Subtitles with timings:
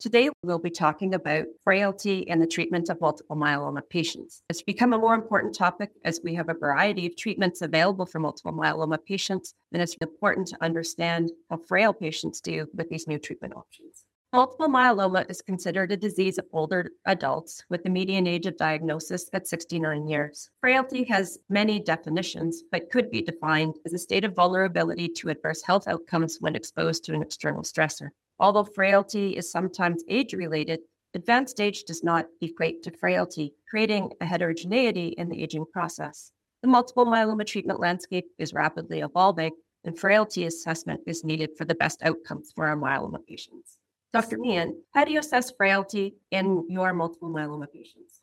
[0.00, 4.44] Today, we'll be talking about frailty and the treatment of multiple myeloma patients.
[4.48, 8.20] It's become a more important topic as we have a variety of treatments available for
[8.20, 13.18] multiple myeloma patients, and it's important to understand how frail patients do with these new
[13.18, 14.04] treatment options.
[14.32, 19.28] Multiple myeloma is considered a disease of older adults with a median age of diagnosis
[19.32, 20.48] at 69 years.
[20.60, 25.62] Frailty has many definitions, but could be defined as a state of vulnerability to adverse
[25.62, 28.10] health outcomes when exposed to an external stressor.
[28.40, 30.80] Although frailty is sometimes age related,
[31.14, 36.32] advanced age does not equate to frailty, creating a heterogeneity in the aging process.
[36.62, 39.52] The multiple myeloma treatment landscape is rapidly evolving,
[39.84, 43.78] and frailty assessment is needed for the best outcomes for our myeloma patients.
[44.12, 44.38] Dr.
[44.38, 48.17] Meehan, how do you assess frailty in your multiple myeloma patients?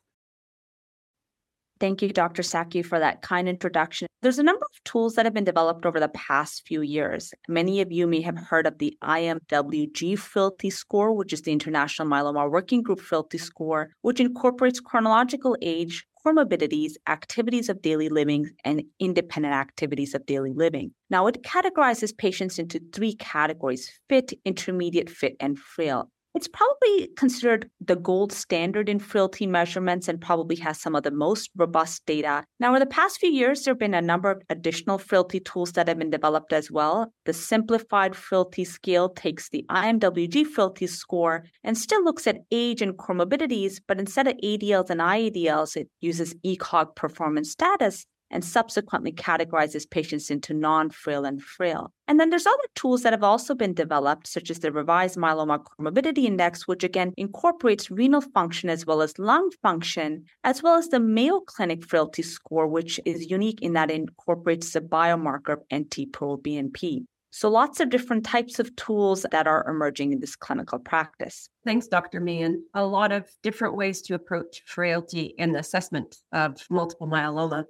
[1.78, 2.42] Thank you, Dr.
[2.42, 4.08] Stakiw, for that kind introduction.
[4.22, 7.34] There's a number of tools that have been developed over the past few years.
[7.48, 12.08] Many of you may have heard of the IMWG Frailty Score, which is the International
[12.08, 18.82] Myeloma Working Group Frailty Score, which incorporates chronological age, comorbidities, activities of daily living, and
[18.98, 20.92] independent activities of daily living.
[21.10, 26.10] Now, it categorizes patients into three categories fit, intermediate, fit, and frail.
[26.36, 31.10] It's probably considered the gold standard in frailty measurements and probably has some of the
[31.10, 32.44] most robust data.
[32.60, 35.72] Now, over the past few years, there have been a number of additional frailty tools
[35.72, 37.10] that have been developed as well.
[37.24, 42.98] The simplified frailty scale takes the IMWG frailty score and still looks at age and
[42.98, 49.88] comorbidities, but instead of ADLs and IADLs, it uses ECOG performance status and subsequently categorizes
[49.88, 51.92] patients into non frail and frail.
[52.08, 55.64] And then there's other tools that have also been developed, such as the Revised Myeloma
[55.64, 60.88] Comorbidity Index, which again incorporates renal function as well as lung function, as well as
[60.88, 65.62] the Mayo Clinic Frailty Score, which is unique in that it incorporates the biomarker of
[65.74, 67.04] NT-proBNP.
[67.36, 71.50] So lots of different types of tools that are emerging in this clinical practice.
[71.66, 72.18] Thanks, Dr.
[72.18, 72.64] Meehan.
[72.72, 77.64] A lot of different ways to approach frailty in the assessment of multiple myeloma.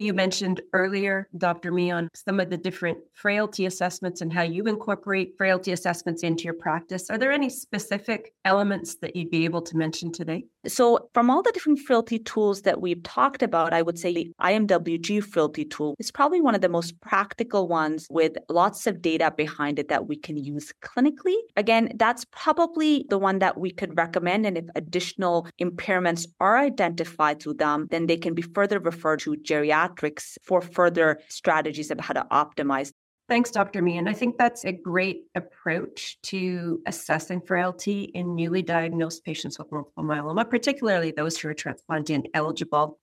[0.00, 1.70] You mentioned earlier, Dr.
[1.72, 6.54] Meehan, some of the different frailty assessments and how you incorporate frailty assessments into your
[6.54, 7.10] practice.
[7.10, 10.46] Are there any specific elements that you'd be able to mention today?
[10.66, 14.32] So, from all the different frailty tools that we've talked about, I would say the
[14.40, 19.32] IMWG frailty tool is probably one of the most practical ones with lots of data
[19.36, 21.36] behind it that we can use clinically.
[21.56, 24.46] Again, that's probably the one that we could recommend.
[24.46, 29.36] And if additional impairments are identified through them, then they can be further referred to
[29.36, 29.89] geriatric
[30.42, 32.92] for further strategies of how to optimize.
[33.28, 33.80] Thanks, Dr.
[33.80, 34.08] Meehan.
[34.08, 40.02] I think that's a great approach to assessing frailty in newly diagnosed patients with multiple
[40.02, 42.98] myeloma, particularly those who are transplant eligible.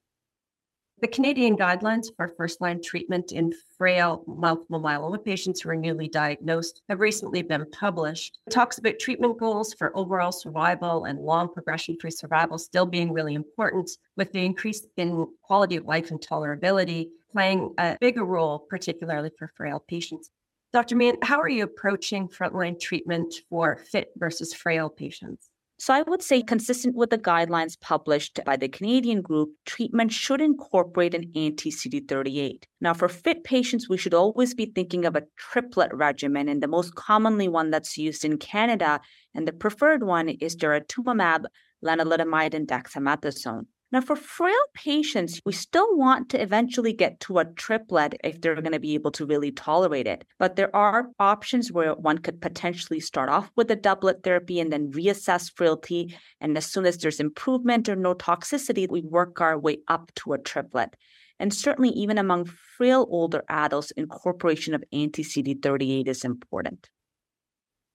[1.00, 6.08] The Canadian guidelines for first line treatment in frail multiple myeloma patients who are newly
[6.08, 8.40] diagnosed have recently been published.
[8.48, 13.14] It talks about treatment goals for overall survival and long progression free survival still being
[13.14, 18.66] really important, with the increase in quality of life and tolerability playing a bigger role,
[18.68, 20.32] particularly for frail patients.
[20.74, 20.96] Dr.
[20.96, 25.52] Meehan, how are you approaching frontline treatment for fit versus frail patients?
[25.80, 30.42] So I would say, consistent with the guidelines published by the Canadian group, treatment should
[30.42, 32.64] incorporate an anti CD38.
[32.82, 36.68] Now, for fit patients, we should always be thinking of a triplet regimen, and the
[36.68, 39.00] most commonly one that's used in Canada
[39.36, 41.46] and the preferred one is daratumumab,
[41.86, 43.68] lenalidomide, and dexamethasone.
[43.90, 48.60] Now, for frail patients, we still want to eventually get to a triplet if they're
[48.60, 50.26] going to be able to really tolerate it.
[50.40, 54.74] But there are options where one could potentially start off with a doublet therapy and
[54.74, 56.18] then reassess frailty.
[56.42, 60.34] And as soon as there's improvement or no toxicity, we work our way up to
[60.34, 60.98] a triplet.
[61.40, 62.46] And certainly, even among
[62.78, 66.90] frail older adults, incorporation of anti CD38 is important.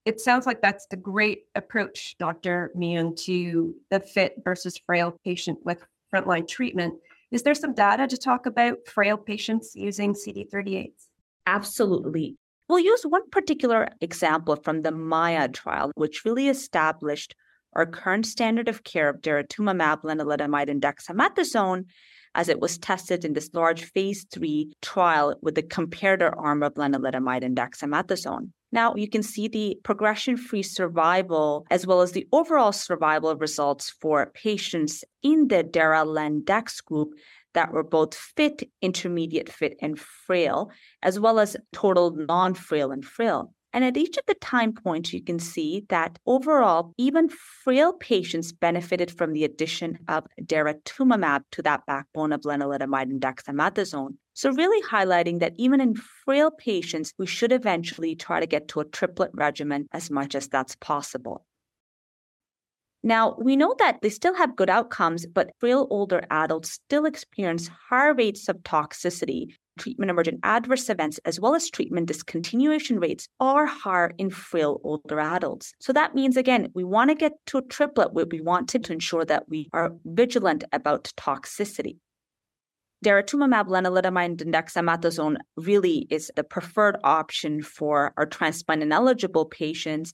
[0.04, 2.72] It sounds like that's a great approach, Dr.
[2.74, 6.94] Meehan, to the fit versus frail patient with frontline treatment.
[7.30, 11.08] Is there some data to talk about frail patients using CD38s?
[11.46, 12.36] Absolutely.
[12.68, 17.34] We'll use one particular example from the MAIA trial, which really established
[17.74, 21.86] our current standard of care of daratumumab, lenalidomide, and dexamethasone
[22.34, 26.74] as it was tested in this large phase three trial with the comparator arm of
[26.74, 28.50] lenalidomide and dexamethasone.
[28.72, 33.90] Now you can see the progression free survival as well as the overall survival results
[33.90, 37.10] for patients in the DARA Lendex group
[37.54, 40.70] that were both fit, intermediate fit, and frail,
[41.02, 43.52] as well as total non frail and frail.
[43.72, 48.52] And at each of the time points, you can see that overall, even frail patients
[48.52, 54.16] benefited from the addition of daratumumab to that backbone of lenalidomide and dexamethasone.
[54.34, 58.80] So, really highlighting that even in frail patients, we should eventually try to get to
[58.80, 61.46] a triplet regimen as much as that's possible.
[63.02, 67.68] Now, we know that they still have good outcomes, but frail older adults still experience
[67.88, 69.54] higher rates of toxicity.
[69.78, 75.18] Treatment emergent adverse events, as well as treatment discontinuation rates, are higher in frail older
[75.18, 75.72] adults.
[75.80, 78.92] So that means, again, we want to get to a triplet where we want to
[78.92, 81.96] ensure that we are vigilant about toxicity.
[83.04, 90.12] Daratumumab, lenalidomide, and dexamethasone really is the preferred option for our transplant ineligible patients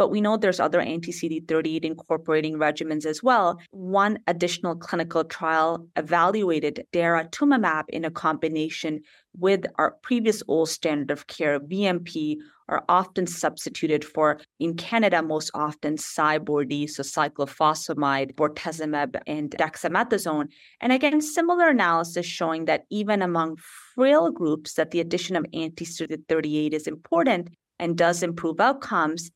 [0.00, 3.60] but we know there's other anti CD38 incorporating regimens as well.
[3.70, 9.02] One additional clinical trial evaluated daratumumab in a combination
[9.38, 12.38] with our previous old standard of care, VMP,
[12.70, 20.46] are often substituted for, in Canada, most often CyBorD, so cyclophosphamide, bortezomib, and dexamethasone.
[20.80, 23.58] And again, similar analysis showing that even among
[23.94, 29.30] frail groups, that the addition of anti-CD38 is important and does improve outcomes.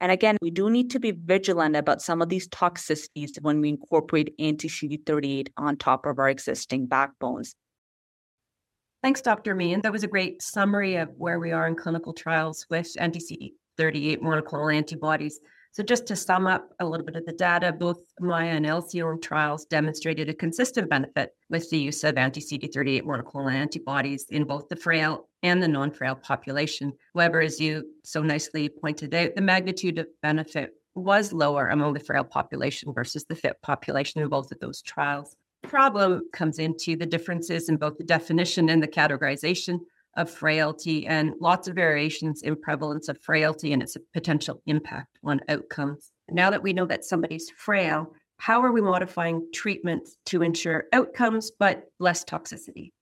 [0.00, 3.68] And again, we do need to be vigilant about some of these toxicities when we
[3.68, 7.54] incorporate anti CD38 on top of our existing backbones.
[9.02, 9.54] Thanks, Dr.
[9.54, 9.82] Meehan.
[9.82, 14.20] That was a great summary of where we are in clinical trials with anti CD38
[14.20, 15.38] monoclonal antibodies.
[15.72, 19.22] So, just to sum up a little bit of the data, both MAIA and ALCYONE
[19.22, 24.68] trials demonstrated a consistent benefit with the use of anti CD38 monoclonal antibodies in both
[24.68, 26.92] the frail and the non frail population.
[27.14, 32.00] However, as you so nicely pointed out, the magnitude of benefit was lower among the
[32.00, 35.36] frail population versus the fit population in both of those trials.
[35.62, 39.78] The problem comes into the differences in both the definition and the categorization
[40.20, 45.40] of frailty and lots of variations in prevalence of frailty and its potential impact on
[45.48, 46.12] outcomes.
[46.30, 51.50] Now that we know that somebody's frail, how are we modifying treatments to ensure outcomes
[51.58, 52.92] but less toxicity?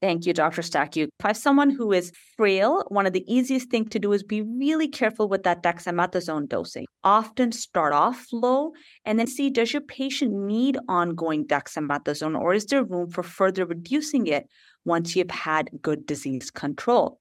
[0.00, 0.62] Thank you, Dr.
[0.62, 1.08] Stakiw.
[1.18, 4.42] If I someone who is frail, one of the easiest things to do is be
[4.42, 6.86] really careful with that dexamethasone dosing.
[7.02, 8.74] Often start off low
[9.04, 13.66] and then see does your patient need ongoing dexamethasone or is there room for further
[13.66, 14.46] reducing it
[14.88, 17.20] once you've had good disease control.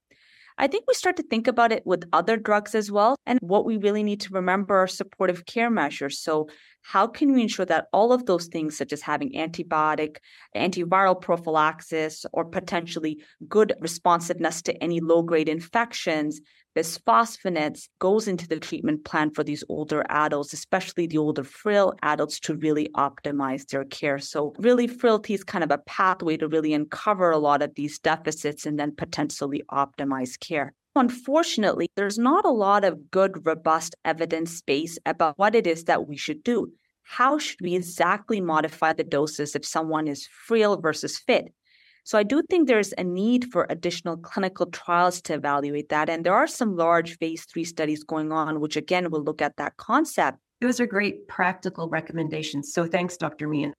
[0.58, 3.16] I think we start to think about it with other drugs as well.
[3.28, 6.20] And what we really need to remember are supportive care measures.
[6.20, 6.50] So,
[6.88, 10.20] how can we ensure that all of those things, such as having antibiotic,
[10.56, 16.40] antiviral prophylaxis, or potentially good responsiveness to any low grade infections,
[16.78, 22.40] bisphosphonates goes into the treatment plan for these older adults, especially the older frail adults,
[22.40, 24.18] to really optimize their care.
[24.18, 28.00] So, really, frailty is kind of a pathway to really uncover a lot of these
[28.00, 30.74] deficits and then potentially optimize care.
[30.98, 36.08] Unfortunately, there's not a lot of good, robust evidence base about what it is that
[36.08, 36.72] we should do.
[37.04, 41.54] How should we exactly modify the doses if someone is frail versus fit?
[42.04, 46.10] So I do think there's a need for additional clinical trials to evaluate that.
[46.10, 49.58] And there are some large phase three studies going on, which again will look at
[49.58, 50.40] that concept.
[50.62, 52.74] Those are great practical recommendations.
[52.74, 53.48] So thanks, Dr.
[53.48, 53.74] Meehan.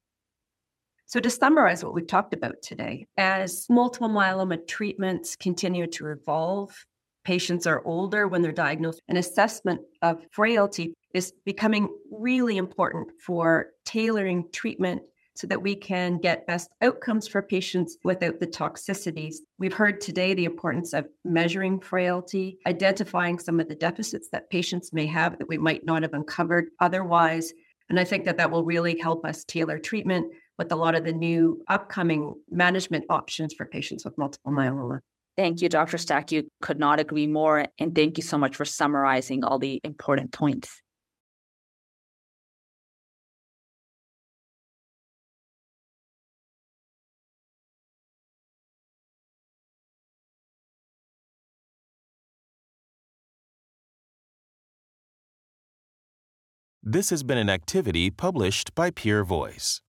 [1.06, 6.84] So, to summarize what we've talked about today, as multiple myeloma treatments continue to evolve,
[7.28, 13.66] patients are older when they're diagnosed, an assessment of frailty is becoming really important for
[13.84, 15.02] tailoring treatment
[15.34, 19.34] so that we can get best outcomes for patients without the toxicities.
[19.58, 24.94] We've heard today the importance of measuring frailty, identifying some of the deficits that patients
[24.94, 27.52] may have that we might not have uncovered otherwise.
[27.90, 31.04] And I think that that will really help us tailor treatment with a lot of
[31.04, 35.00] the new upcoming management options for patients with multiple myeloma.
[35.38, 35.98] Thank you, Dr.
[35.98, 36.32] Stakiw.
[36.32, 37.66] You could not agree more.
[37.78, 40.82] And thank you so much for summarizing all the important points.
[56.82, 59.82] This has been an activity published by Peer Voice.